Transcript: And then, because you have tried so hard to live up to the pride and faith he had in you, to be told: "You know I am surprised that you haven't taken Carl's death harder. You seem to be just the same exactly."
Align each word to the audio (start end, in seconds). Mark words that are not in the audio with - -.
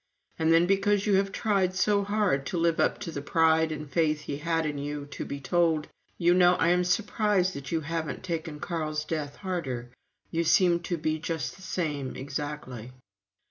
And 0.39 0.51
then, 0.51 0.65
because 0.65 1.05
you 1.05 1.13
have 1.17 1.31
tried 1.31 1.75
so 1.75 2.03
hard 2.03 2.47
to 2.47 2.57
live 2.57 2.79
up 2.79 2.97
to 3.01 3.11
the 3.11 3.21
pride 3.21 3.71
and 3.71 3.87
faith 3.87 4.21
he 4.21 4.37
had 4.37 4.65
in 4.65 4.79
you, 4.79 5.05
to 5.11 5.23
be 5.23 5.39
told: 5.39 5.89
"You 6.17 6.33
know 6.33 6.55
I 6.55 6.69
am 6.69 6.83
surprised 6.83 7.53
that 7.53 7.71
you 7.71 7.81
haven't 7.81 8.23
taken 8.23 8.59
Carl's 8.59 9.05
death 9.05 9.35
harder. 9.35 9.91
You 10.31 10.43
seem 10.43 10.79
to 10.79 10.97
be 10.97 11.19
just 11.19 11.55
the 11.55 11.61
same 11.61 12.15
exactly." 12.15 12.93